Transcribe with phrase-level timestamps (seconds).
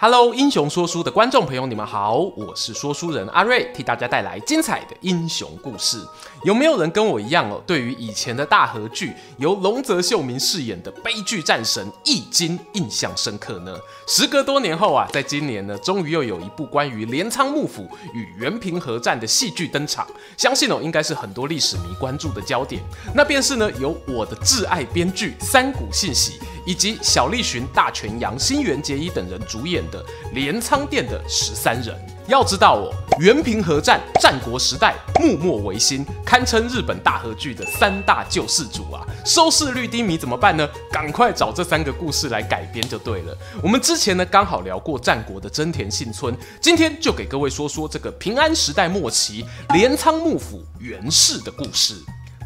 [0.00, 6.00] Hello，英雄说书的观众朋友，你们好，我是说书人阿瑞，替大家带来精彩的英雄故事。
[6.44, 7.60] 有没有人跟我一样哦？
[7.66, 13.76] 对于以前的大和剧，由瀧泽秀明饰演的悲剧战神义经印象深刻呢？
[14.06, 20.06] 时隔多年后啊，在今年呢，终于又有一部关于镰仓幕府与源平合战的戏剧登场，
[20.36, 22.80] 相信哦，应该是很多历史迷关注的焦点。
[23.16, 26.38] 那便是呢，由我的挚爱编剧三谷信喜。
[26.68, 30.04] 以及小栗旬、大泉洋、新垣结衣等人主演的
[30.34, 31.96] 《镰仓殿的十三人》。
[32.26, 39.00] 要知道哦，原平和战、战国时代、幕末维新，堪称日本大和剧的三大救世主啊！
[39.24, 40.68] 收视率低迷怎么办呢？
[40.92, 43.34] 赶快找这三个故事来改编就对了。
[43.62, 51.94] 我们之前呢刚好聊过战国的真田幸村，今天就给各位说说这个平安时代末期镰仓幕府源氏的故事。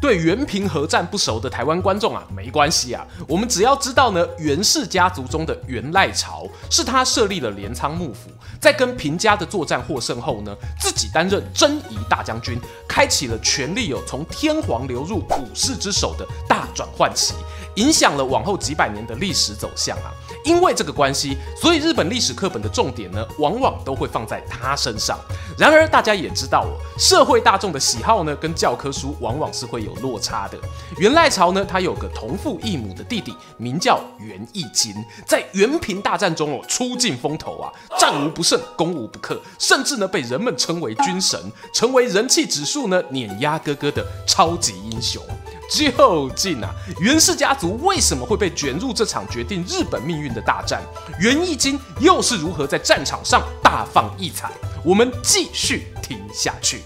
[0.03, 8.29] 对原平合战不熟的台湾观众啊，没关系啊，我们只要知道呢，袁氏家族中的袁赖朝是他设立了镰仓幕府，
[8.59, 17.33] 在跟平家的作战获胜后呢，自己担任征夷大将军，开启了权力有从天皇流入武士之手的大转换期，
[17.75, 20.11] 影响了往后几百年的历史走向啊。
[20.45, 25.17] 因为这个关系，所以日本历史课本的重点呢，往往都会放在他身上。
[25.57, 30.57] 然而，大家也知道哦，社会大众的喜好呢，跟教科书往往是会有落差的。
[30.97, 34.93] 源赖朝呢，他有个同父异母的弟弟，名叫源义经，
[35.25, 41.39] 在元平大战中哦，出尽风头啊，战无不胜，攻无不克，甚至呢，被人们称为军神，
[41.73, 45.23] 成为人气指数呢碾压哥哥的超级英雄。
[45.69, 46.69] 究竟啊，
[46.99, 50.81] 源氏家族为什么会被卷入这场决定日本命运的大战？
[51.19, 54.51] 源义经又是如何在战场上大放异彩？
[54.83, 56.81] 我们继续听下去。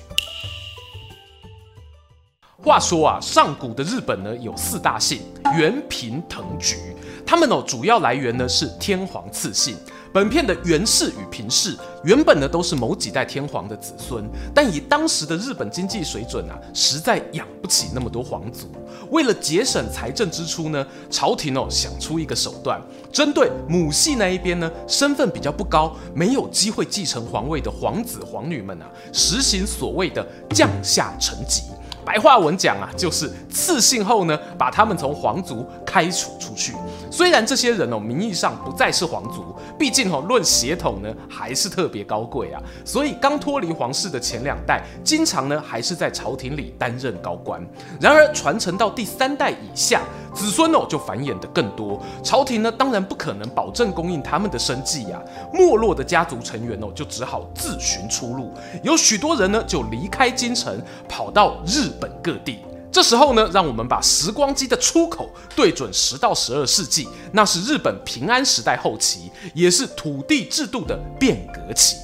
[2.63, 5.21] 话说啊，上古的日本呢，有四大姓：
[5.55, 6.77] 源、平、藤、橘。
[7.25, 9.77] 他们哦，主要来源呢是天皇赐姓。
[10.13, 14.23] 本片的源氏与平氏原本呢都是某几代天皇的子孙，
[14.53, 18.67] 但以当时的日本经济水准啊，实在养不起那么多皇族。
[19.11, 22.81] 为了节省财政支出呢，朝廷哦想出一个手段，
[23.11, 31.63] 针对母系那一边呢身份比较不高、没有机会继承皇位的皇子皇女们啊，实行所谓的降下层级。
[32.07, 36.73] 白话文讲啊，就是赐姓后呢，把他们从皇族开除出去。
[37.11, 42.63] 虽然这些人哦，名义上不再是皇族，毕竟哦，论血统呢，还是特别高贵啊。
[42.85, 47.61] 所以刚脱离皇室的前两代，经常呢，还是在朝廷里担任高官。
[47.99, 50.01] 然而传承到第三代以下，
[50.37, 51.99] 子孙哦，就繁衍的更多。
[52.23, 55.19] 朝廷呢，当然不可能保证供应他们的生计呀。
[55.51, 58.53] 没落的家族成员哦，就只好自寻出路。
[58.83, 62.59] 有许多人呢，就离开京城，跑到日本各地。
[62.91, 71.97] 这时候呢，让我们把时光机的出口对准十到十二世纪，那是日本平安时代后期，也是土地制度的变革期。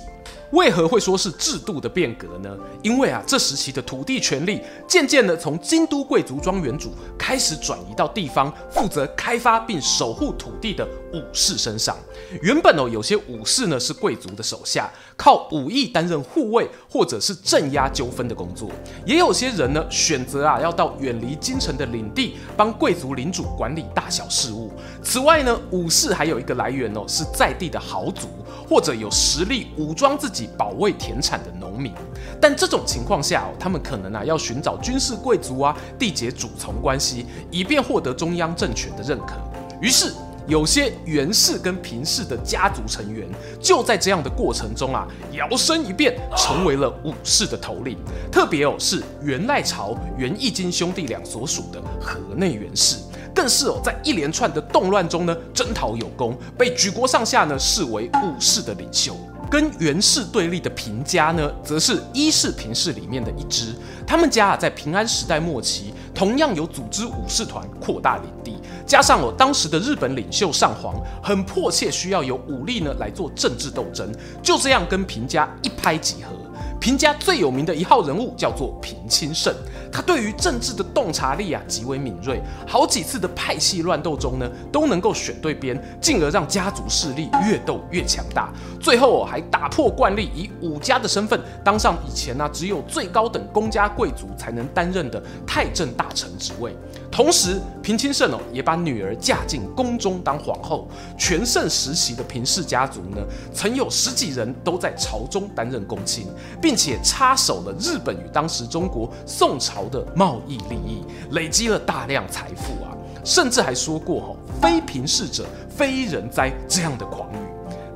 [0.54, 2.56] 为何会说是制度的变革呢？
[2.84, 11.98] 因为啊，这时期的土地权利渐渐的从京都贵族庄园主开始转移到地方负责开发并守护土地的武士身上。
[12.42, 18.70] 原本哦，有些武士呢是贵族的手下，靠武艺担任护卫或者是镇压纠纷的工作；
[19.06, 24.72] 也有些人呢选择啊要到远离京城的领地，帮贵族领主管理大小事务。
[25.04, 28.28] 此外呢，武士还有一个来源哦，是在地的豪族
[28.70, 30.50] 或者有实力武装自己。
[30.58, 31.92] 保卫田产的农民，
[32.40, 39.34] 但这种情况下，他们可能啊要寻找军事贵族啊，缔结主从关系，以便获得中央政权的认可。
[39.82, 40.14] 于是，
[40.46, 43.28] 有些源氏跟平氏的家族成员，
[43.62, 47.98] 就在这样的过程中啊，摇身一变成为了武士的头领。
[48.32, 52.98] 特别哦，是源赖朝、源义经兄弟俩所属的河内源氏，
[53.34, 59.16] 更是哦，在一连串的动乱中呢，征讨有功，被举国上下呢视为武士的领袖。
[59.50, 63.76] 跟源氏对立的平家呢，则是伊势平氏里面的一支。
[64.06, 68.58] 他们家啊，在平安时代末期，同样有组织武士团，扩大领地。
[68.86, 74.12] 加上哦，当时的日本领袖上皇很迫切需要有武力呢来做政治斗争，
[74.42, 76.36] 就这样跟平家一拍即合。
[76.80, 79.54] 平家最有名的一号人物叫做平清盛，
[79.94, 88.52] 他对于政治的洞察力啊极为敏锐，好几次的派系乱斗中呢都能够选对边，进而让家族势力越斗越强大。
[88.82, 96.76] 最后哦还打破惯例，以武家的身份当上以前呢、啊、只有最高等公家贵族才能担任的太政大臣职位。
[97.12, 100.90] 同时，平清盛哦也把女儿嫁进宫中当皇后。
[101.16, 103.22] 全盛时期的平氏家族呢，
[103.54, 106.26] 曾有十几人都在朝中担任公卿，
[106.60, 117.38] 并且插手了日本与当时中国宋朝的贸易利益，累积了大量财富啊，甚至还说过哦，非平氏者非人哉这样的狂语。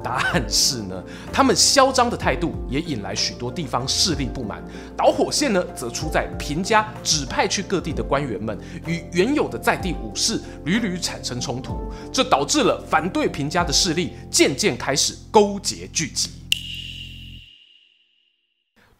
[0.04, 1.04] 答案是呢，
[1.34, 4.64] 他们嚣张的态度也引来许多地方势力不满。
[4.96, 16.30] 导火线呢，则出在平家指派去各地的官员们与原有的在地武士屡屡产生冲突，这导致了反对平家的势力渐渐开始勾结聚集。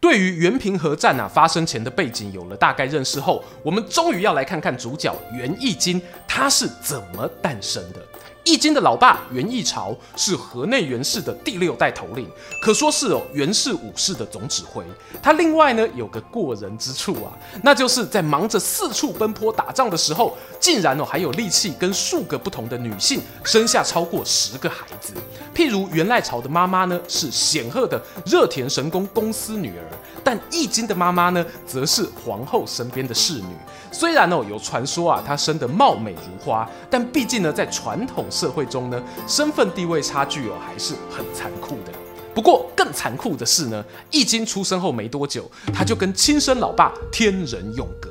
[0.08, 8.00] 对于原平和战啊发生前的背景有了大概认识后，我们终于要来看看主角袁义经他是怎么诞生的。
[8.48, 12.26] 义经的老爸源义朝是河内源氏的第六代头领，
[12.64, 14.82] 可说是哦源氏武士的总指挥。
[15.22, 17.28] 他另外呢有个过人之处啊，
[17.62, 25.12] 那就是在忙着四处奔波打仗的时候，竟然哦还有力气跟数个不同的女性生下超过十个孩子。
[25.54, 29.84] 譬如源赖朝的妈妈呢是显赫的热田神宫公司女儿，
[30.24, 33.54] 但义经的妈妈呢则是皇后身边的侍女。
[33.90, 38.24] 虽然哦有传说啊她生得貌美如花，但毕竟呢在传统。
[38.30, 41.92] 社会中呢，身份地位差距哦还是很残酷的。
[42.32, 48.08] 不过更残酷的是呢，易经出生后没多久，他就跟亲生老爸天人永隔。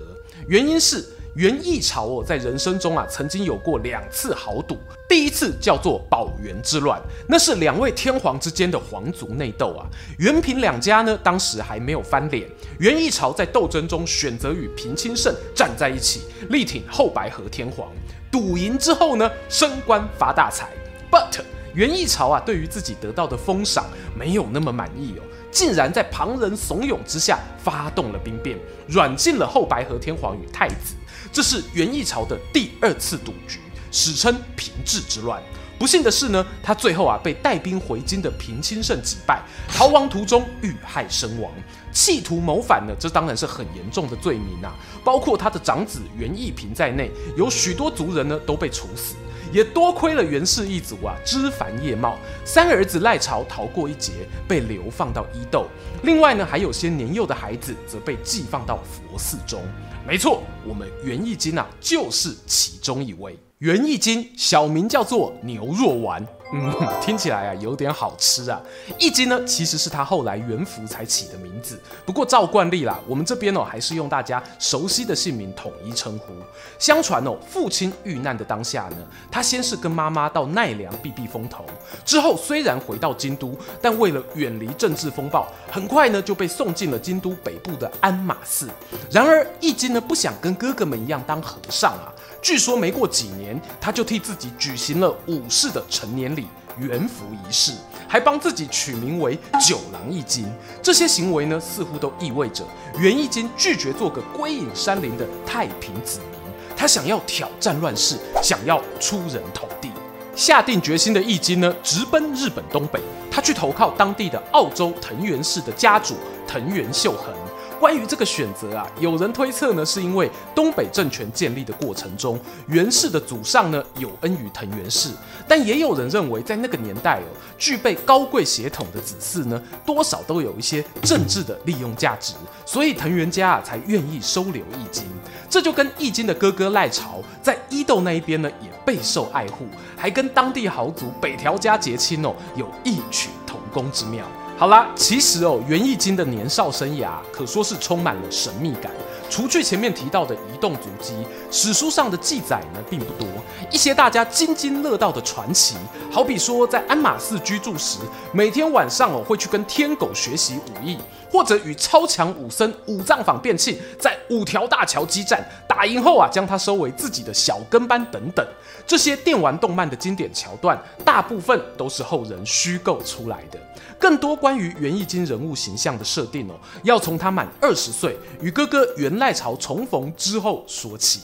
[0.49, 1.05] 原因是
[1.37, 4.75] 源义朝哦在人生中啊曾经有过两次豪赌，
[5.07, 6.99] 第一次叫做保元之乱，
[7.29, 9.85] 那是两位天皇之间的皇族内斗啊。
[10.17, 12.49] 源平两家呢当时还没有翻脸，
[12.79, 17.87] 源义朝在斗争中选择与平清盛站在一起，力挺后白河天皇。
[18.31, 20.71] 赌赢之后呢，升官发大财。
[21.11, 21.39] But
[21.75, 23.85] 源义朝啊，对于自己得到的封赏
[24.15, 28.57] 没有那么满意哦，竟然在旁人怂恿之下发动了兵变，
[28.87, 30.95] 软禁了后白河天皇与太子。
[31.31, 33.59] 这是元义朝的第二次赌局，
[33.91, 35.41] 史称平治之乱。
[35.79, 41.51] 不幸的是呢，他最后啊被带兵回京的平清盛击败，逃亡途中遇害身亡。
[41.91, 44.73] 企图谋反呢，这当然是很严重的罪名啊！
[45.03, 49.15] 包括他的长子源义平在内，有许多族人呢都被处死。
[49.53, 54.11] 也多亏了源氏一族啊，枝繁叶茂，三儿子赖朝逃过一劫，
[54.47, 55.67] 被流放到伊豆。
[56.01, 59.63] 另外呢，还有些年幼的孩子则被寄放到佛寺中。
[60.07, 63.37] 没错，我们园艺金啊，就是其中一位。
[63.57, 66.25] 园艺金，小名叫做牛若丸。
[66.53, 66.71] 嗯，
[67.01, 68.61] 听起来啊有点好吃啊。
[68.97, 71.79] 义经呢，其实是他后来元服才起的名字。
[72.05, 76.33] 不过照惯例啦，我们这边哦还是用大家熟悉的姓名统一称呼。
[76.79, 78.97] 相传哦，父亲遇难的当下呢，
[79.31, 81.65] 他先是跟妈妈到奈良避避风头，
[82.05, 88.69] 之后虽然回到京都，但为了远离政治风暴，很快呢就被送进了京都北部的鞍马寺。
[89.11, 92.13] 然而义经呢不想跟哥哥们一样当和尚啊，
[92.47, 96.47] 据说没过几年，他就替自己举行了武士的成年礼。
[96.79, 97.73] 元服仪式，
[98.07, 100.49] 还帮自己取名为九郎义经。
[100.81, 102.63] 这些行为呢，似乎都意味着
[102.97, 106.39] 源义经拒绝做个归隐山林的太平子民，
[106.73, 109.91] 他想要挑战乱世，想要出人头地。
[110.33, 116.15] 下定决心的义经呢，直奔日本东北，他去投靠当地的奥州藤原氏的家主
[116.47, 117.33] 藤原秀衡。
[117.79, 125.11] 关于这个选择啊，有人推测呢，是因为东北政权建立的过程中，源氏的祖上呢有恩于藤原氏，
[125.47, 132.33] 但也有人认为，在那个年代哦，具备高贵血统的子嗣呢，多少都有一些政治的利用价值，
[132.65, 135.05] 所以藤原家啊才愿意收留义经。
[135.49, 139.65] 这就跟义经的哥哥赖朝在伊豆那一边呢也备受爱护，
[139.95, 144.25] 还跟当地豪族北条家结亲哦，有异曲同工之妙。
[144.59, 148.91] 好啦，其实哦，源义经的年少生涯可说是充满了神秘感。
[149.29, 151.13] 除去前面提到的移动足迹，
[151.51, 153.27] 史书上的记载呢并不多。
[153.69, 155.75] 一些大家津津乐道的传奇，
[156.11, 157.99] 好比说在鞍马寺居住时，
[158.31, 160.97] 每天晚上哦会去跟天狗学习武艺，
[161.29, 168.43] 或者与超强武僧五藏坊变庆在五条大桥激战，打赢后啊将他收为自己的小跟班等等。
[168.87, 173.59] 这些电玩动漫的经典桥段，大部分都是后人虚构出来的。
[173.99, 181.21] 更多关于袁义经人物形象的设定哦，要从他满二十岁与哥哥袁赖朝重逢之后说起。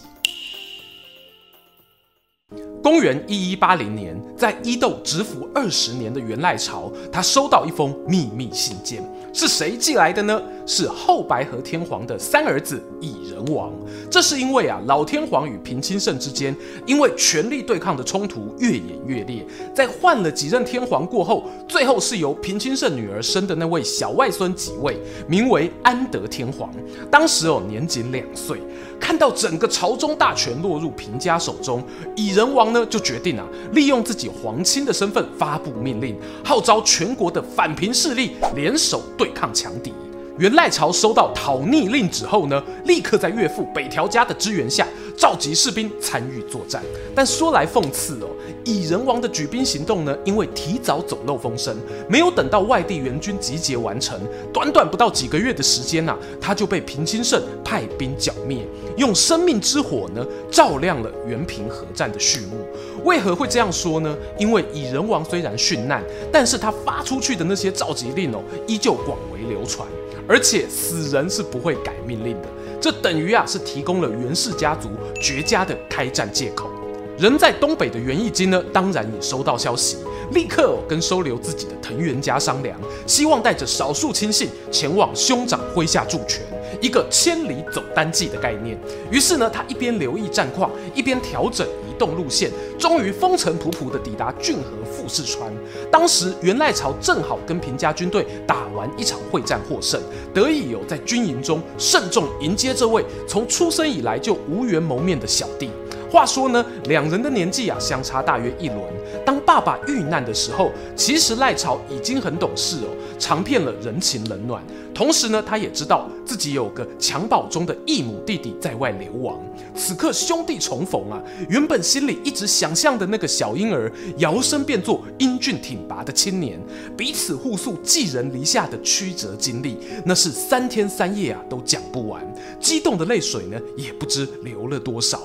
[2.84, 9.02] 公元一一八零年，在伊豆蛰伏二十年的源赖朝，他收到一封秘密信件，
[9.34, 10.42] 是谁寄来的呢？
[10.66, 13.74] 是后白河天皇的三儿子蚁人王。
[14.10, 24.98] 这是因为啊，老天皇与平清盛之间因为权力对抗的冲突越演越烈，在换了几任天皇过后，最后是由平清盛女儿生的那位小外孙即位，
[25.28, 26.70] 名为安德天皇。
[27.10, 28.60] 当时哦，年仅两岁。
[29.00, 31.84] 看到整个朝中大权落入平家手中，
[32.16, 39.94] 蚁人王呢就决定啊，利用自己皇亲的身份发布命令，号召全国的反平势力联手对对抗强敌。
[40.38, 46.84] 元赖朝收到讨逆令旨后呢，立刻在岳父北条家的支援下，召集士兵参与作战。
[47.16, 48.28] 但说来讽刺哦，
[48.66, 51.78] 蚁人王的举兵行动呢，因为提早走漏风声，
[52.10, 54.20] 没有等到外地援军集结完成，
[54.52, 58.66] 短短不到几个月的时间呐、啊，他就被平清盛派兵剿灭，
[58.98, 62.58] 用生命之火呢，照亮了源平合战的序幕。
[63.04, 64.16] 为何会这样说呢？
[64.38, 69.88] 因为蚁人王虽然殉难，但是他发出去的那些召集令哦，依旧广为流传。
[70.26, 72.48] 而且死人是不会改命令的，
[72.80, 74.90] 这等于啊是提供了源氏家族
[75.22, 76.70] 绝佳的开战借口。
[77.18, 79.98] 人在东北的源义经呢，当然也收到消息，
[80.32, 86.42] 立刻哦跟收留自己的藤原家商量，希望带着少数亲信前往兄长麾下助拳，
[86.84, 88.78] 一个千里走单骑的概念。
[89.10, 91.94] 于是呢，他一边留意战况，一边调整移。
[92.00, 95.54] 动路线，终于风尘仆仆地抵达骏河富士川。
[95.92, 100.02] 当时源赖朝正好跟平家军队打完一场会战获胜，
[100.34, 105.70] 得以有在军营中慎重迎接这位从出生以来就无缘谋面的小弟。
[106.14, 108.80] 话说呢，两人的年纪啊相差大约一轮。
[109.26, 114.64] 当爸爸遇难的时候，其实赖朝已经很懂事哦，尝遍了人情冷暖。
[114.94, 119.40] 同时呢，他也知道自己有个襁褓中的异母弟弟在外流亡。
[119.76, 126.60] 此刻兄弟重逢啊，原本心里一直想象的那个小婴儿，摇身变作英俊挺拔的青年，
[126.96, 132.24] 彼此互诉寄人篱下的曲折经历，那是三天三夜啊都讲不完，
[132.60, 135.20] 激动的泪水呢，也不知流了多少。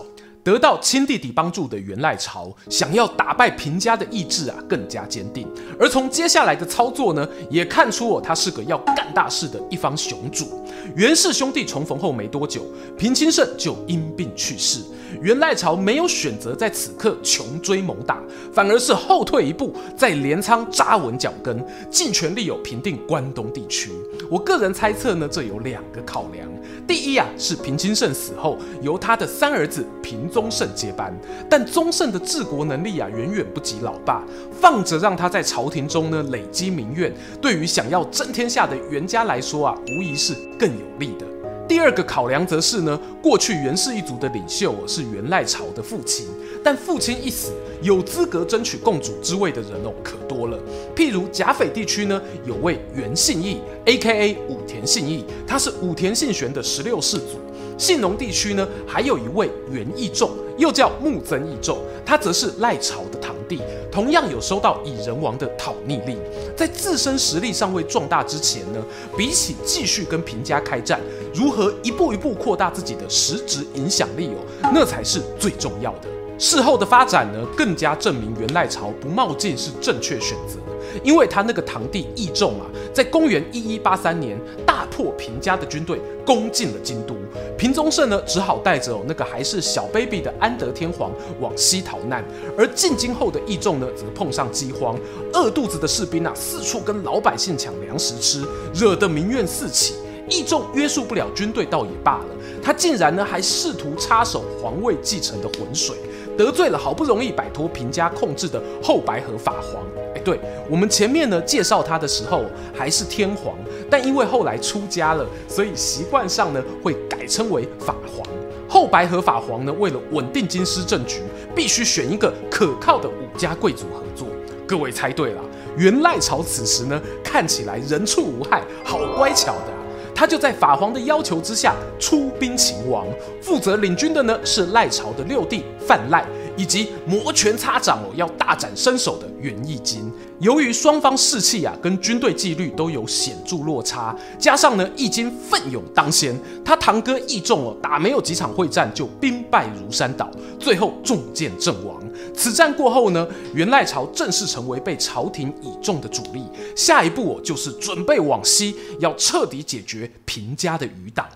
[0.45, 5.47] 得到亲弟弟帮助的源赖朝，想要打败平家的意志啊更加坚定。
[5.79, 10.65] 而从接下来的操作呢，也看出哦，他是个要干大事的一方雄主。
[10.97, 12.63] 袁氏兄弟重逢后没多久，
[12.97, 14.81] 平清盛就因病去世。
[15.23, 23.91] 源赖朝没有选择在此刻穷追猛打，反而是后退一步，在镰仓扎稳脚跟，尽全力有平定关东地区。
[24.31, 26.47] 我个人猜测呢，这有两个考量。
[26.87, 31.13] 第一啊，是平清盛死后，由他的三儿子平宗盛接班，
[31.49, 34.25] 但宗盛的治国能力啊，远远不及老爸，
[34.61, 41.27] 放着让他在朝廷中呢累积民怨，对于想要争天下的源家来说啊，无疑是更有利的。
[41.67, 46.27] 第二个考量则是呢，过去源氏一族的领袖是源赖朝的父亲，
[46.65, 50.59] 但父亲一死，有资格争取共主之位的人哦，可多了。
[50.97, 54.39] 譬如甲斐地区呢，有位源信义，A.K.A.
[54.49, 57.39] 武田信义，他是武田信玄的十六世祖。
[57.79, 66.19] 信浓地区呢，还有一位元义重，又叫木曾义重，他则是赖朝的堂弟，同样有收到蚁人王的讨逆令。
[66.57, 68.85] 在自身实力尚未壮大之前呢，
[69.17, 71.01] 比起继续跟平家开战，
[71.33, 76.09] 如何一步一步扩大自己的实质影响力哦，那才是最重要的。
[76.37, 80.59] 事后的发展呢，更加证明元赖朝不冒进是正确选择。
[81.03, 87.15] 因为他那个堂弟义仲啊，在公元一一八三年大破平家的军队，攻进了京都。
[87.57, 92.25] 平宗盛呢，只好带着那个还是小 baby 的安德天皇往西逃难。
[92.57, 94.99] 而进京后的义仲呢，则碰上饥荒，
[95.33, 99.95] 饿肚子的士兵啊，四处跟老百姓抢粮食吃，惹得民怨四起。
[100.31, 102.27] 义仲约束不了军队，倒也罢了，
[102.63, 105.97] 他竟然呢，还试图插手皇位继承的浑水。
[106.39, 109.83] 得罪了好不容易摆脱平家控制的后白河法皇，
[110.15, 110.39] 哎，对，
[110.71, 113.57] 我们前面呢介绍他的时候还是天皇，
[113.91, 118.25] 但因为后来出家了，所以习惯上呢会改称为法皇。
[118.69, 121.23] 后白河法皇呢为了稳定京师政局，
[121.57, 124.29] 必须选一个可靠的武家贵族合作。
[124.65, 125.43] 各位猜对了，
[125.77, 129.78] 源赖朝此时呢看起来人畜无害，好乖巧的。
[130.19, 133.07] 他就在法皇的要求之下出兵秦王，
[133.41, 136.27] 负责领军的呢是赖朝的六弟范赖，
[136.59, 140.13] 以及摩拳擦掌哦要大展身手的源义金。
[140.41, 151.97] 由于双方士气啊跟军队纪律都有显著落差，加上呢义金奋勇当先，他堂哥义重哦打没有几场会战就兵败如山倒，最后中箭阵亡。
[152.35, 156.43] 此战过后呢，元赖朝正式成为被朝廷倚重的主力。
[156.77, 161.27] 下一步哦，就是准备往西，要彻底解决平家的余党。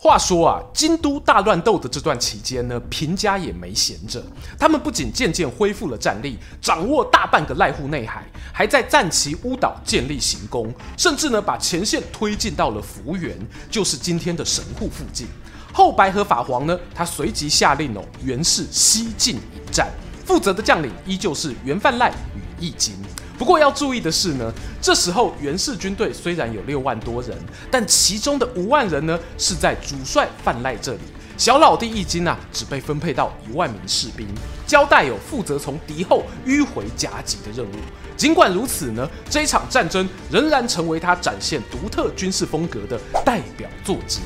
[0.00, 4.22] 话说啊，京都大乱斗的这段期间呢，平家也没闲着。
[4.56, 13.36] 他们不仅渐渐恢复了战力，掌握大半个濑户内海，还在赞岐乌岛建立行宫，甚至呢，把前线推进到了福原，
[13.68, 15.26] 就是今天的神户附近。
[15.72, 19.90] 后白河法皇呢，他随即下令哦，源氏西进迎战，
[20.24, 22.94] 负责的将领依旧是源范赖与义经。
[23.38, 24.52] 不过要注意的是呢，
[24.82, 27.38] 这时候袁氏军队虽然有六万多人，
[27.70, 31.00] 但其中的五万人呢是在主帅范赖这里，
[31.36, 34.26] 小老弟一经啊只被分配到一万名士兵，
[34.66, 37.76] 交代有负责从敌后迂回夹击的任务。
[38.16, 44.22] 尽管如此呢，这一场战争仍然成为他展现独特军事风格的代表作之一。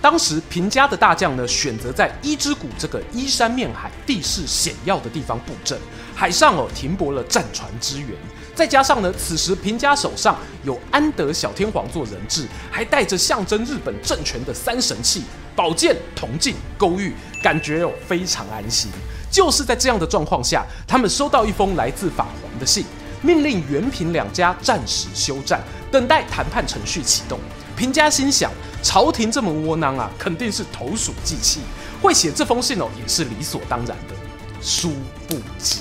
[0.00, 5.78] 当时平家的大将呢，选择在伊之谷这个依山面海、地势险要的地方布阵，
[6.14, 8.10] 海上哦停泊了战船支援，
[8.56, 10.34] 再加上呢，此时平家手上
[10.64, 18.90] 有安德小天皇做人质，还带着象征日本政权的三神器宝剑、铜镜、勾玉，感觉哦非常安心。
[19.30, 22.86] 就是在这样的状况下，他们收到一封来自法皇的信，
[23.20, 25.60] 命令袁平两家暂时休战，
[25.92, 27.38] 等待谈判程序启动。
[27.76, 28.50] 平家心想，
[28.82, 31.60] 朝廷这么窝囊啊，肯定是投鼠忌器，
[32.00, 34.14] 会写这封信哦，也是理所当然的。
[34.62, 34.92] 殊
[35.28, 35.80] 不知，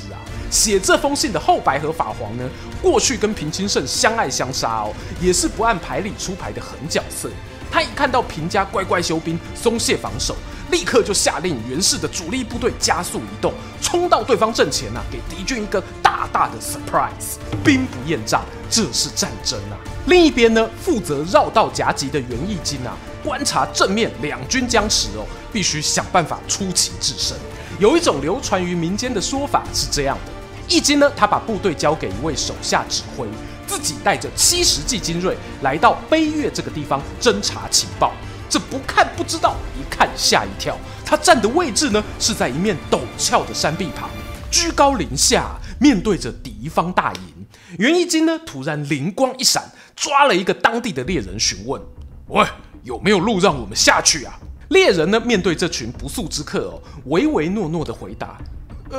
[0.56, 2.50] 写这封信的后白河法皇呢，
[2.82, 7.30] 过去跟平清盛相爱相杀哦，也是不按牌理出牌的狠角色。
[7.70, 10.34] 他一看到平家乖乖休兵、松懈防守，
[10.72, 17.36] 立刻就下令袁氏的主力部队加速移动，冲到对方阵前呐、给敌军一个大大的 surprise。
[17.62, 19.76] 兵不厌诈，这是战争啊！
[20.06, 22.96] 另一边呢，负责绕道夹击的袁义经啊，
[23.26, 27.38] 观察正面两军僵持哦，必须想办法出奇制胜。
[27.78, 30.32] 有一种流传于民间的说法是这样的：
[30.68, 33.28] 义经呢，他把部队交给一位手下指挥，
[33.68, 38.14] 自己带着七十骑精锐来到卑岳这个地方侦查情报。
[38.50, 40.78] 这不看不知道，一看吓一跳。
[41.06, 44.10] 他站的位置呢，是在一面陡峭的山壁旁，
[44.52, 47.46] 居高临下，面对着敌方大营。
[47.78, 49.64] 袁义经呢，突然灵光一闪。
[49.96, 51.82] 抓了一个当地的猎人询问
[52.28, 52.46] ：“喂，
[52.84, 54.38] 有没有路让我们下去啊？”
[54.70, 58.38] 猎人呢，面对这群不速之客哦，唯唯诺诺的回答：“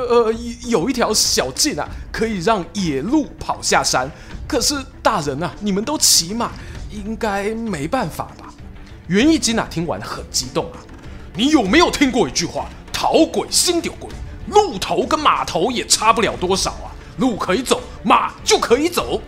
[0.00, 0.32] 呃呃，
[0.66, 4.10] 有一条小径啊，可以让野鹿跑下山。
[4.46, 6.50] 可是大人啊，你们都骑马，
[6.90, 8.52] 应该没办法吧？”
[9.08, 10.78] 袁义经啊，听完很激动啊
[11.34, 12.68] ：“你有没有听过一句话？
[12.92, 14.08] 讨鬼心丢鬼，
[14.48, 16.88] 鹿头跟马头也差不了多少啊！
[17.18, 19.20] 鹿可以走，马就可以走。”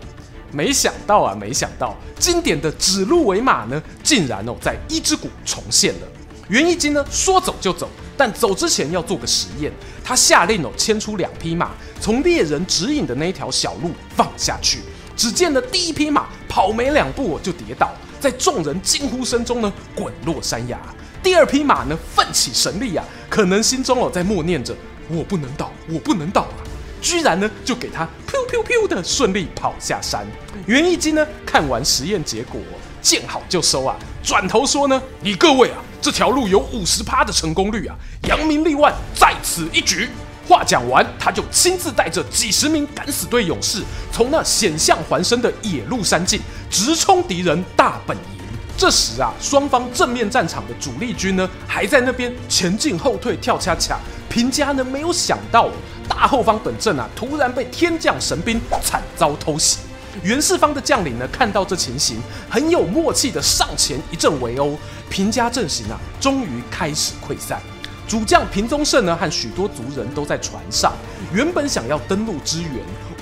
[0.50, 6.00] 没想到啊，没想到经典的指鹿为马呢，竟然哦在伊之谷重现了。
[6.48, 9.72] 袁义经呢说走就走，但走之前要做个实验，
[10.04, 14.80] 他下令哦牵出两匹马，从猎人指引的那条小路放下去。
[15.16, 20.78] 只见呢第一匹马跑没两步就跌倒，在众人惊呼声中呢滚落山崖。
[21.22, 24.74] 第二匹马呢奋起神力啊，可能心中哦在默念着
[25.08, 26.58] 我不能倒，我不能倒啊。
[27.00, 30.26] 居然呢，就给他噗噗噗的顺利跑下山。
[30.66, 32.60] 袁义经呢，看完实验结果，
[33.00, 37.96] 见好就收啊，转头说呢：“你各位啊，这条路有五十趴的成功率啊，
[38.28, 40.08] 扬名立万，在此一举。”
[40.48, 48.22] 话讲完，他就亲自带着几十名敢死队勇士，从那险象环生的野鹿山径直冲敌人大本营。
[48.74, 53.98] 这时啊，双方正面战场的主力军呢，还在那边前进后退跳恰恰。
[54.30, 55.68] 平家呢，没有想到。
[56.08, 59.80] 大后方本阵啊，突然被天降神兵，惨遭偷袭。
[60.22, 64.76] 袁氏方的将领呢，看到这情形，很有默契的上前一阵围殴。
[65.08, 67.60] 平家阵型啊，终于开始溃散。
[68.06, 70.94] 主将平宗盛呢，和许多族人都在船上，
[71.32, 72.72] 原本想要登陆支援，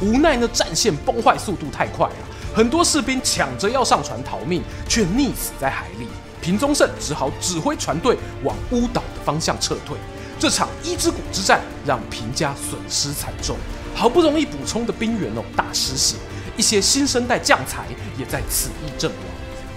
[0.01, 2.23] 无奈呢，战线崩坏速度太快啊，
[2.55, 6.07] 很多士兵抢着要上船逃命，却溺死在海里。
[6.41, 9.97] 平宗盛只好指挥船队往乌岛的方向撤退。
[10.39, 13.57] 这场伊之谷之战让平家损失惨重，
[13.95, 16.15] 好不容易补充的兵员哦大失血，
[16.57, 17.87] 一些新生代将才
[18.19, 19.21] 也在此役阵亡。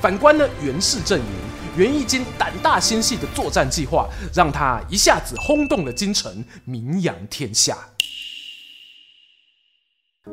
[0.02, 1.26] 反观呢袁氏阵营，
[1.76, 7.78] 袁义经胆大心细的作战计划，让他一下子轰动了京城，名扬天下。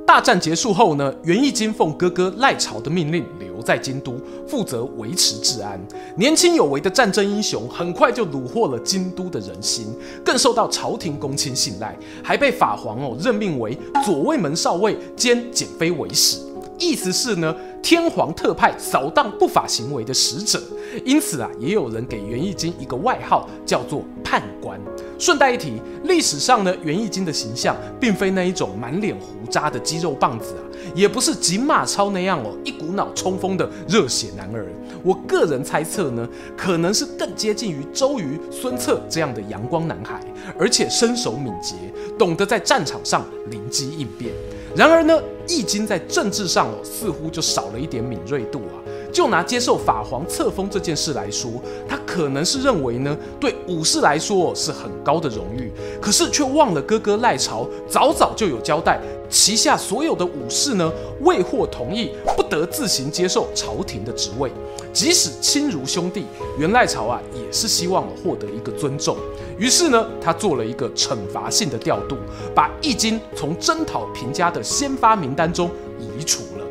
[0.07, 5.77] 大战结束后呢，袁义经奉哥哥赖朝的命令留在京都，负责维持治安。
[6.17, 9.87] 年轻有为的战争英雄很快就虏获了京都的人心，
[10.25, 16.39] 更受到朝廷公卿信赖，还被法皇哦任命为左卫门少尉兼检非为使。
[16.79, 20.63] 意思是呢，天皇特派扫荡不法行为的使者。
[21.05, 24.81] 因此啊，也有人给袁义经一个外号，叫做判官。
[25.19, 30.63] 顺带一提，历史上呢，袁义经的形象并非那一种满脸胡渣的肌肉棒子啊，
[30.95, 34.67] 也不是锦马超那样哦，一股脑冲锋的热血男儿。
[35.03, 40.21] 我个人猜测呢，可能是更接近于周瑜、孙策这样的阳光男孩，
[40.59, 41.75] 而且身手敏捷，
[42.19, 44.33] 懂得在战场上灵机应变。
[44.77, 48.77] 然而呢，易经在政治上哦，似乎就少了一点敏锐度啊。
[49.13, 51.51] 就拿接受法皇册封这件事来说，
[51.89, 64.51] 他可能是认为呢，对武士来说是很高的荣誉，可是却忘了哥哥赖朝早早就有交代，旗下所有的武士呢，未获同意，不得自行接受朝廷的职位。
[64.93, 66.25] 即使亲如兄弟，
[66.59, 69.17] 袁赖朝啊，也是希望获得一个尊重。
[69.59, 72.17] 于是呢，他做了一个惩罚性的调度，
[72.55, 76.65] 把义经从征讨平家的先发名单中移除了。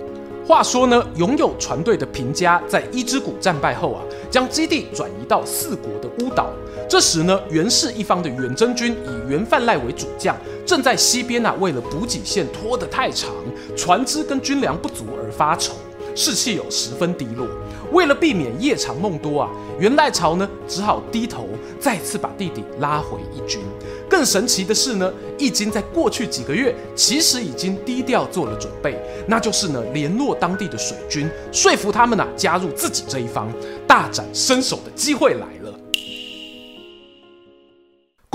[0.47, 6.49] 话说呢，拥有船队的平家在伊之谷战败后啊，将基地转移到四国的孤岛。
[6.87, 13.31] 这时呢，袁氏一方的远征军以袁范赖为主将，正在西边啊，为了补给线拖得太长，
[13.75, 15.73] 船只跟军粮不足而发愁。
[16.17, 17.45] 士气有十分低落，
[17.91, 23.59] 为了避免夜长梦多啊，袁赖朝呢只好低头再次把弟弟拉回义军。
[24.07, 33.51] 更神奇的是呢，义经在过去几个月其实已经低调做了准备，那就是呢联络当地的水军，说服他们啊加入自己这一方，
[33.85, 35.64] 大展身手的机会来了。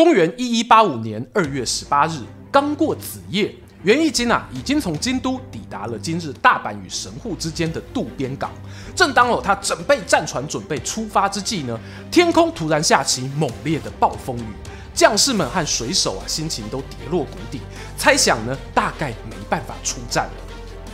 [0.02, 3.54] 公元一一八五年二月十八日，刚过子夜。
[3.82, 8.50] 袁义经啊，已经从京都抵达了今日大阪与神户之间的渡边港。
[8.96, 11.78] 正当哦他准备战船准备出发之际呢，
[12.10, 14.54] 天空突然下起猛烈的暴风雨，
[14.94, 17.60] 将士们和水手啊心情都跌落谷底，
[17.98, 20.32] 猜想呢大概没办法出战了。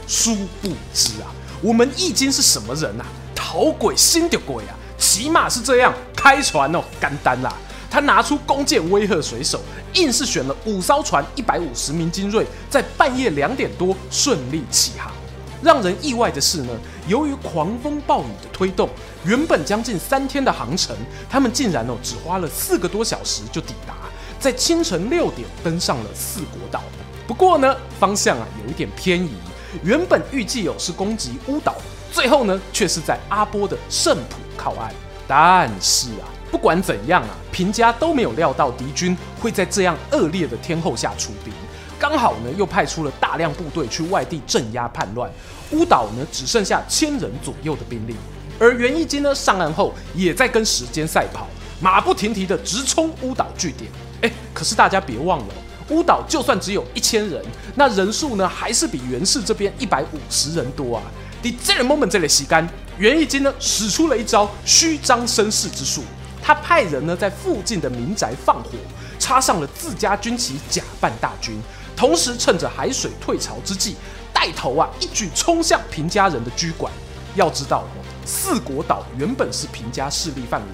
[0.09, 1.31] 殊不知啊，
[1.63, 3.07] 我们义经是什么人啊？
[3.37, 4.75] 讨鬼心的鬼啊！
[4.99, 7.55] 起码是这样，开船哦，干单啦。
[7.91, 9.61] 他拿出弓箭威吓水手，
[9.95, 15.13] 硬是选了五艘船，一百五十名精锐，在半夜两点多顺利起航。
[15.63, 16.73] 让人意外的是呢，
[17.09, 18.89] 由于狂风暴雨的推动，
[19.25, 20.95] 原本将近三天的航程，
[21.31, 23.95] 他们竟然哦只花了四个多小时就抵达，
[24.39, 26.83] 在清晨六点登上了四国岛。
[27.27, 29.31] 不过呢，方向啊有一点偏移，
[29.83, 31.75] 原本预计哦是攻击乌岛，
[32.13, 34.93] 最后呢却是在阿波的圣浦靠岸。
[35.27, 36.29] 但是啊。
[36.57, 41.53] 不管怎样啊，平家都没有料到敌军会在这样恶劣的天候下出兵，
[41.99, 45.31] 刚好呢又派出了大量部队去外地镇压叛乱，
[45.73, 48.17] 乌岛呢只剩下千人左右的兵力，
[48.59, 51.47] 而袁义经呢上岸后也在跟时间赛跑，
[51.79, 53.91] 马不停蹄的直冲乌岛据点。
[54.23, 55.55] 哎，可是大家别忘了，
[55.91, 61.03] 乌岛就算只有一千人，那人数呢还是比袁氏这边一百五十人多啊。
[61.43, 62.67] 第这个 moment 这里吸干，
[62.97, 66.03] 袁义经呢使出了一招虚张声势之术。
[66.47, 68.71] 他派人呢在附近的民宅放火，
[69.19, 71.61] 插上了自家军旗，假扮大军，
[71.97, 73.97] 同时趁着海水退潮之际，
[74.33, 76.93] 带头啊一举冲向平家人的居馆。
[77.35, 77.83] 要知道，
[78.25, 80.69] 四国岛原本是平家势力范围，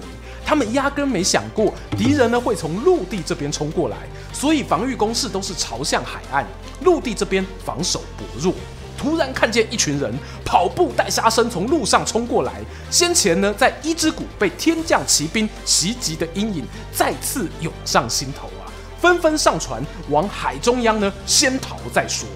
[0.45, 3.97] 他们压根没想过敌人呢会从陆地这边冲过来，
[4.31, 6.45] 所以防御工事都是朝向海岸，
[6.81, 8.53] 陆地这边防守薄弱。
[8.97, 10.13] 突然看见一群人
[10.45, 22.27] 跑步带杀声从路上冲过来，先前呢在伊之谷被天降奇兵袭击的阴影再次涌上心头啊，纷纷上船往海中央呢先逃再说。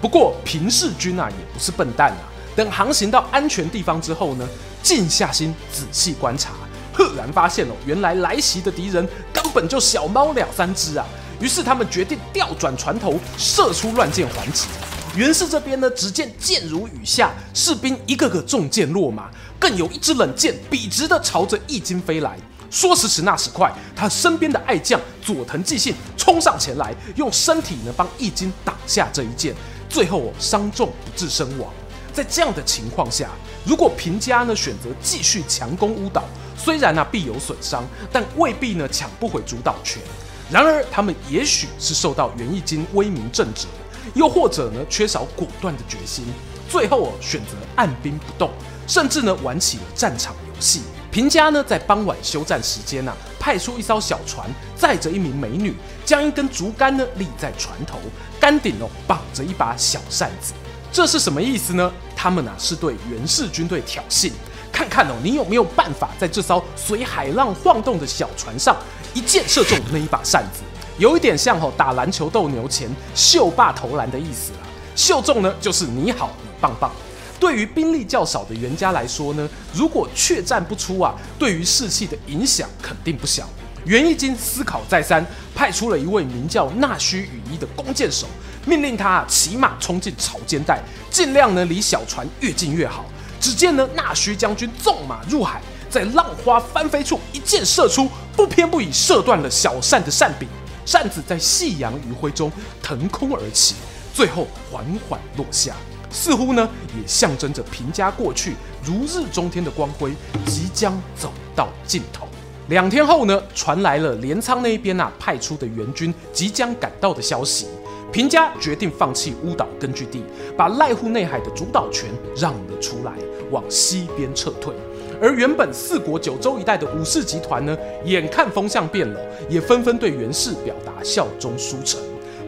[0.00, 2.22] 不过平氏军啊也不是笨蛋啊，
[2.54, 4.48] 等航行到安全地方之后呢，
[4.82, 6.50] 静下心仔细观察，
[6.92, 11.06] 赫然发现哦，原来来袭的敌人根本就小猫两三只啊。
[11.40, 14.68] 于是他们决定调转船头，射出乱箭还击。
[15.14, 22.38] 袁氏这边呢，只见箭如雨下，士兵一个个中箭落马，更有一支冷箭笔直的朝着义经飞来。
[22.70, 29.54] 说时迟，那时快，他身边的爱将佐藤继信冲上前来，用身体呢帮义经挡下这一箭，
[29.86, 31.70] 最后哦伤重不治身亡。
[32.14, 33.28] 在这样的情况下，
[33.66, 36.24] 如果平家呢选择继续强攻乌岛，
[36.56, 40.02] 虽然呢必有损伤，但未必呢抢不回主导权。
[40.50, 43.66] 然而他们也许是受到袁义经威名震慑。
[44.14, 46.24] 又或者呢，缺少果断的决心，
[46.68, 48.50] 最后哦选择按兵不动，
[48.86, 50.82] 甚至呢玩起了战场游戏。
[51.10, 55.74] 平家呢在傍晚休战时间啊，派出一艘小船，载着一名美女，
[56.06, 57.98] 将一根竹竿呢立在船头，
[58.40, 60.54] 竿顶哦绑着一把小扇子。
[60.90, 61.92] 这是什么意思呢？
[62.16, 64.30] 他们啊是对袁氏军队挑衅，
[64.72, 68.76] 看看哦你有没有办法在这艘随海浪晃动的小船上
[69.12, 70.62] 一箭射中那一把扇子。
[70.98, 74.58] 有一点像吼打篮球斗牛前秀霸投篮的意思啦，
[74.94, 76.92] 秀中呢就是你好你棒棒。
[77.40, 83.48] 对于兵力较少的袁家来说呢，如果怯战不出啊，对于士气的影响肯定不小。
[83.84, 85.26] 袁义经思考再三，
[85.56, 88.28] 派出了一位名叫纳须羽衣的弓箭手，
[88.64, 93.04] 命令他骑马冲进潮间带，尽量呢离小船越近越好。
[93.40, 100.48] 只见呢纳须将军纵马入海，在浪花翻飞处一箭射出，不偏不倚射断了小扇的扇柄。
[100.84, 102.50] 扇子在夕阳余晖中
[102.82, 103.76] 腾空而起，
[104.12, 105.74] 最后缓缓落下，
[106.10, 110.12] 似乎呢也象征着平家过去如日中天的光辉
[110.46, 112.26] 即将走到尽头。
[112.68, 117.66] 两天后呢，传来了镰仓那边啊派出的援军即将赶到的消息。
[118.12, 120.22] 平家决定放弃乌岛根据地，
[120.56, 123.12] 把濑户内海的主导权让了出来，
[123.50, 124.74] 往西边撤退。
[125.22, 132.00] 而原本四国九州一带的武士集团呢，眼看风向变了，也纷纷对源氏表达效忠书诚。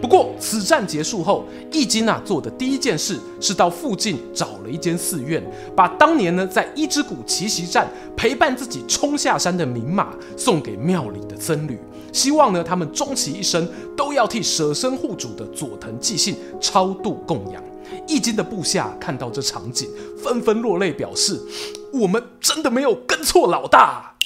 [0.02, 5.40] 不过，此战结束后，义经啊做的第一件事是到附近找了一间寺院，
[5.76, 11.78] 把当年呢在伊之谷奇袭战陪伴自己冲下山的名马送给庙里的僧侣，
[12.12, 17.62] 希望呢他们终其一生都要替舍身护主的佐藤继信超度供养。
[18.06, 19.88] 易经的部下看到这场景，
[20.22, 21.40] 纷纷落泪，表示
[21.92, 24.16] 我们真的没有跟错老大。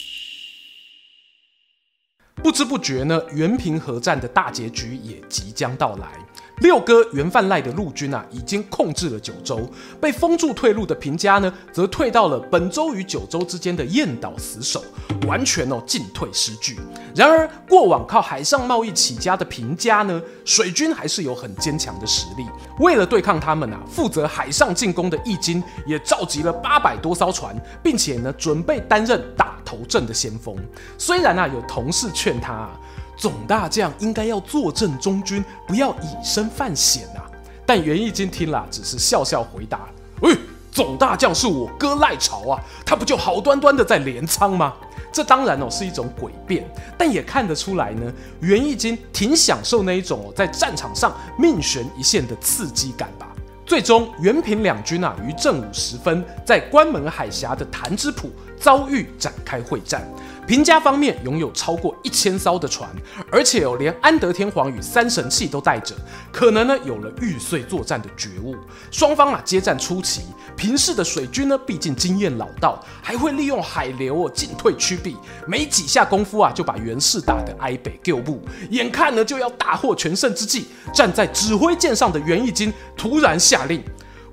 [2.37, 6.24] 不知不觉呢，原平合战的大结局也即将到来。
[6.61, 9.61] 六哥原范赖的陆军啊，已经控制了九州，
[10.01, 14.83] 被封住退路的平家呢，则退到了本州与九州之间的彦岛死守，
[15.27, 16.77] 完全哦进退失据。
[17.14, 22.44] 然而，过往靠海上贸易起家的平家呢，水军还是有很坚强的实力。
[22.81, 30.57] 为了对抗他们啊，负责海上进攻的义经也召集了八百多艘船，并且呢，准备担任打头阵的先锋。
[30.97, 32.81] 虽然啊，有同事劝他啊。
[33.18, 37.26] 总大将应该要坐镇中军，不要以身犯险啊！
[37.66, 39.81] 但袁义经听了，只是笑笑回答
[40.22, 40.35] ：“喂、
[40.70, 44.72] 总大将是我哥赖朝啊，他不就好端端的在镰仓吗？
[45.12, 46.64] 这当然哦是一种诡辩，
[46.96, 53.26] 但也看得出来呢，袁义经挺享受那一种哦在战场上命悬一线的刺激感吧。
[53.66, 60.09] 最终，源平两军啊于正午时分，在关门海峡的潭之浦遭遇展开会战。”
[60.49, 62.89] 平家方面拥有超过一千艘的船，
[63.31, 65.95] 而且有连安德天皇与三神器都带着，
[66.33, 68.57] 可能呢有了玉碎作战的觉悟。
[68.91, 70.23] 双方啊接战初期，
[70.57, 78.41] 平氏的水军呢毕竟经验老道，还会利用海流哦进退趋避，没几下功夫啊就把源氏打得哀北救步。
[78.71, 83.85] 眼看呢就要大获全胜之际，站在指挥舰上的源义经突然下令：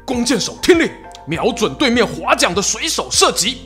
[0.05, 0.89] 弓箭手听令，
[1.27, 3.63] 瞄准对面划桨的水手射击。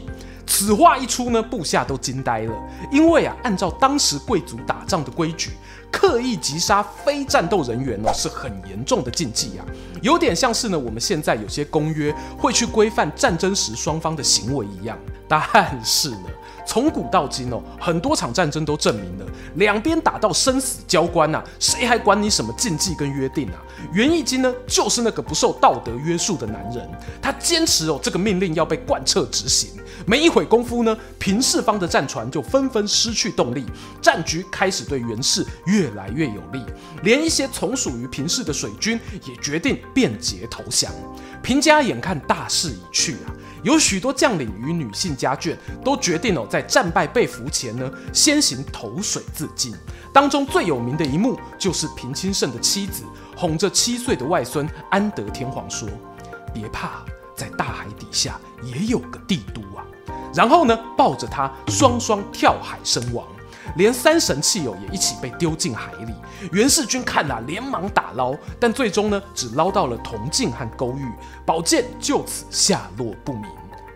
[0.50, 2.54] 此话一出呢，部下都惊呆了，
[2.92, 5.52] 因为啊，按照当时贵族打仗的规矩，
[5.92, 9.66] 刻意击杀非战斗人员呢是很严重的禁忌啊，
[10.02, 14.98] 有点像是呢我们现在有些公约会去规范战争时双方的行为一样。
[15.28, 15.40] 但
[15.86, 16.26] 是呢，
[16.69, 23.58] 从古到今哦，很多场战争都证明了，两边打到生死交关呐，谁还管你什么禁忌跟约定啊？
[23.91, 26.88] 源义经呢，就是那个不受道德约束的男人，
[27.19, 29.71] 他坚持哦，这个命令要被贯彻执行。
[30.05, 33.65] 没一会功夫呢，平氏方的战船就纷纷失去动力，
[33.99, 36.63] 战局开始对源氏越来越有利，
[37.01, 40.91] 连一些从属于平氏的水军也决定变节投降。
[41.41, 49.74] 平家眼看大势已去啊，有许多将领与女性家眷都决定哦，在战败被俘前呢，先行投水自尽。
[50.13, 53.04] 当中最有名的一幕，就是平清盛的妻子
[53.36, 55.88] 哄着七岁的外孙安德天皇说
[56.54, 57.04] ：“别怕，
[57.36, 59.86] 在大海底下也有个帝都啊。”
[60.34, 63.26] 然后呢，抱着他双双跳海身亡，
[63.75, 66.13] 连三神器友也一起被丢进海里。
[66.51, 71.12] 袁世军看了，连忙打捞，但最终呢，只捞到了铜镜和勾玉，
[71.45, 73.43] 宝剑就此下落不明。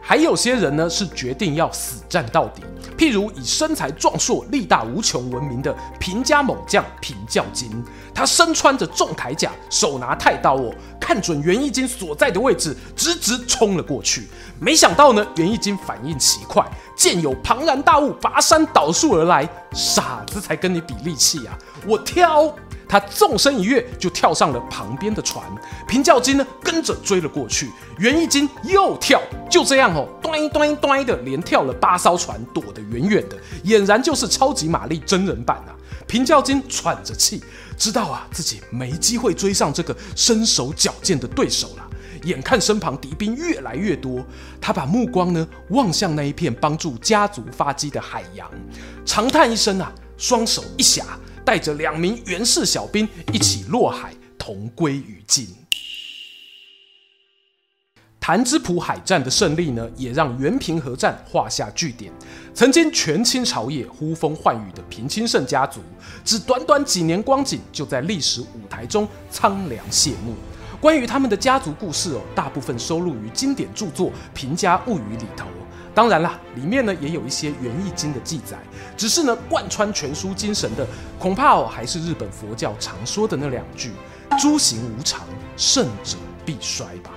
[0.05, 2.61] 还有些人呢，是决定要死战到底，
[2.97, 7.71] 譬如以身材壮硕、力大无穷闻名的平家猛将平教金，
[8.13, 14.27] 他身穿着重铠甲，手拿太刀哦，看准袁义金所在的位置，直直冲了过去。
[14.59, 16.61] 没想到呢，袁义金反应奇快，
[16.95, 21.57] 见有庞然大物拔山倒树而来，傻子才跟你比力气啊！
[21.87, 22.53] 我跳。
[22.85, 25.43] 他纵身一跃，就跳上了旁边的船。
[25.87, 27.71] 平教金呢，跟着追了过去。
[27.97, 35.73] 源义经又跳，就这样哦，端端端的连跳了八艘船，躲得远远的，俨然就是超级玛丽真人版啊！
[36.05, 37.43] 平教金喘着气，
[37.75, 41.89] 知道啊自己没机会追上这个身手矫健的对手了。
[42.23, 44.25] 眼看身旁敌兵越来越多，
[44.59, 48.49] 他把目光呢望向那一片帮助家族发迹的海洋，
[49.05, 51.03] 长叹一声啊，双手一夹。
[51.45, 55.45] 带着两名源氏小兵一起落海，同归于尽。
[58.17, 62.09] 潭之浦海战的胜利呢，也让源平和战画下句点。
[62.53, 65.81] 曾经权倾朝野、呼风唤雨的平清盛家族，
[66.23, 70.33] 只短短几年光景，就在历史舞台中苍凉谢幕。
[70.83, 75.47] 关于他们的家族故事哦，大部分收录于经典著作《平家物语》里头。
[75.95, 78.57] 当然啦，里面呢也有一些源义经的记载，
[78.97, 80.85] 只是呢贯穿全书精神的，
[81.17, 83.93] 恐怕哦还是日本佛教常说的那两句
[84.37, 85.21] “诸行无常，
[85.55, 87.11] 胜者必衰”吧。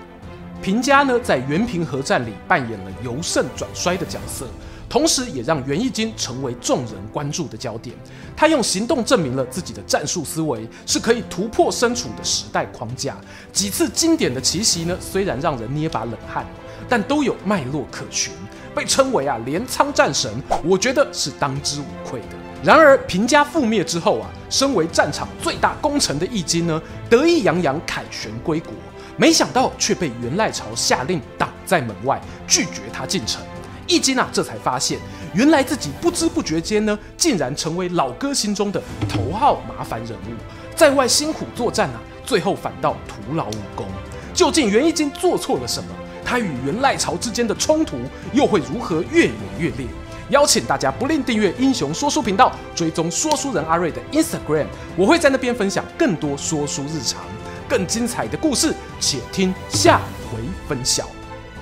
[0.62, 4.46] 平家呢在元平合战里扮演了由盛转衰的角色，
[4.88, 7.96] 同时也让源义经成为众人关注的焦点。
[8.36, 13.16] 他用行动证明了自己的战术思维是可以突破身处的时代框架。
[13.52, 16.44] 几次经典的奇袭呢，虽然让人捏把冷汗，
[16.88, 18.32] 但都有脉络可循，
[18.74, 20.30] 被称为啊镰仓战神，
[20.62, 22.36] 我觉得是当之无愧的。
[22.62, 28.72] 然而平家覆灭之后啊，身为战场最大功臣的义经呢，得意洋洋凯旋归国，
[29.16, 33.42] 没想到却被源赖朝下令挡在门外，拒绝他进城。
[33.86, 34.98] 易经啊，这才发现，
[35.34, 40.34] 原来自己不知不觉间呢，竟然成为老哥心中的头号麻烦人物，
[40.74, 43.86] 在外辛苦作战啊，最后反倒徒劳无功。
[44.34, 45.90] 究竟袁一经做错了什么？
[46.24, 47.96] 他与源赖朝之间的冲突
[48.32, 49.86] 又会如何越演越烈？
[50.30, 57.22] 邀请大家不吝订阅英雄说书频道，追踪说书人阿瑞的 Instagram，我会在那边分享更多说书日常、
[57.68, 61.15] 更精彩的故事，且听下回分晓。